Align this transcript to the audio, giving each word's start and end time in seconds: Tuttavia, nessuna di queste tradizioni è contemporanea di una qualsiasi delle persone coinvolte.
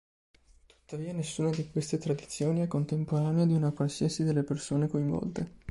Tuttavia, 0.65 1.13
nessuna 1.13 1.51
di 1.51 1.69
queste 1.69 1.99
tradizioni 1.99 2.61
è 2.63 2.67
contemporanea 2.67 3.45
di 3.45 3.53
una 3.53 3.69
qualsiasi 3.71 4.23
delle 4.23 4.41
persone 4.41 4.87
coinvolte. 4.87 5.57